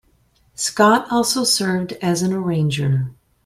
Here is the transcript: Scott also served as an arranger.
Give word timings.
Scott 0.55 1.05
also 1.11 1.43
served 1.43 1.91
as 2.01 2.23
an 2.23 2.33
arranger. 2.33 3.11